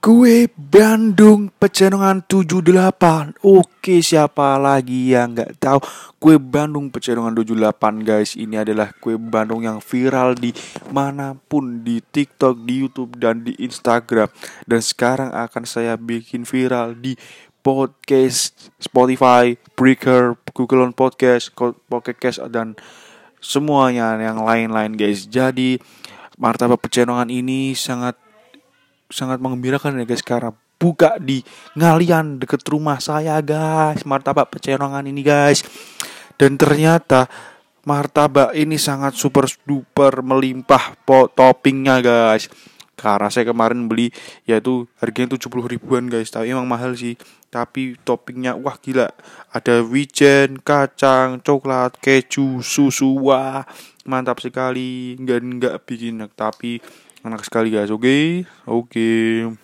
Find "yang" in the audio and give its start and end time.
5.12-5.36, 9.60-9.76, 24.16-24.40